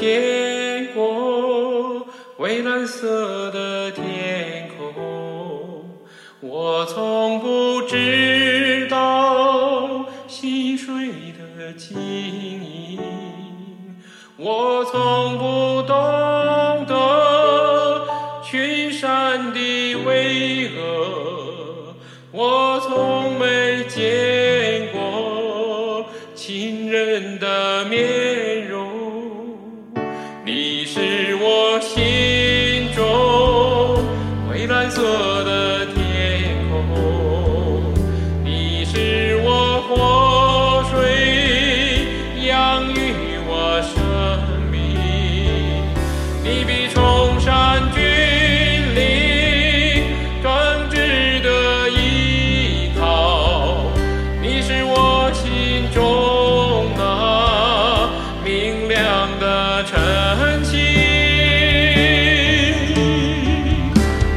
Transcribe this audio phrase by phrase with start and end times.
[0.00, 2.06] 见过
[2.38, 6.00] 蔚蓝色的天空，
[6.40, 12.98] 我从不知道溪水的晶莹，
[14.38, 18.06] 我从不懂得
[18.42, 20.80] 群山的巍峨，
[22.32, 28.59] 我从没见过亲人的面。
[46.70, 48.00] 比崇山峻
[48.94, 50.04] 岭
[50.40, 53.86] 更值得依靠
[54.40, 58.08] 你是我心中那
[58.44, 59.98] 明亮的晨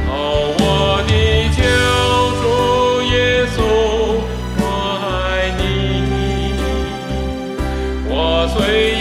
[0.08, 0.12] 哦
[0.58, 0.64] 我
[1.08, 1.14] 的
[1.54, 1.62] 救
[2.42, 2.44] 主
[3.14, 3.16] 耶
[3.54, 3.58] 稣
[4.58, 4.62] 我
[5.06, 5.62] 爱你
[8.10, 8.12] 我
[8.58, 8.93] 最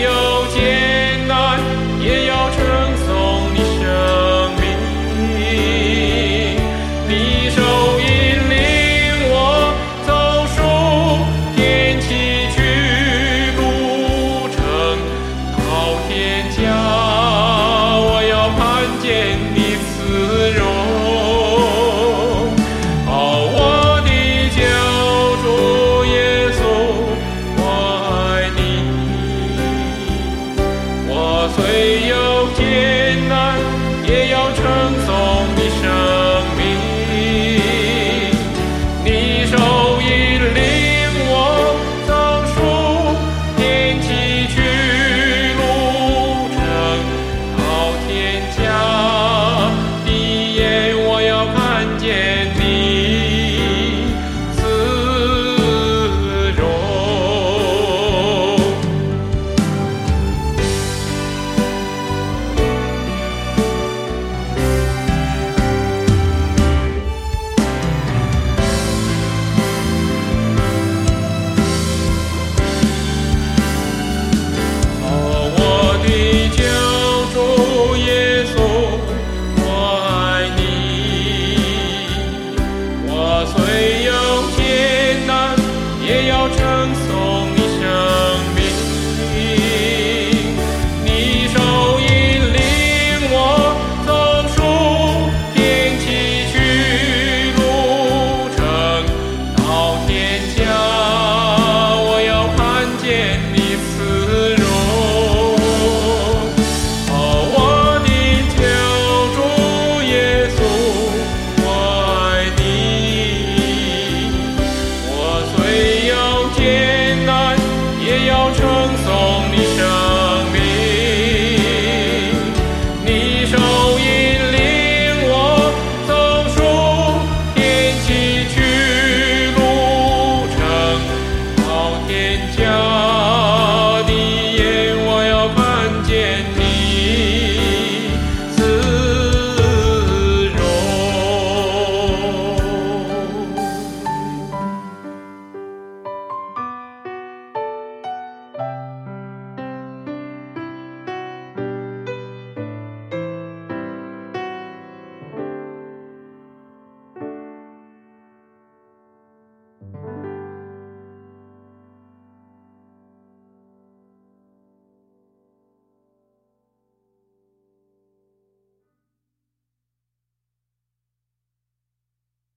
[31.57, 32.22] 会有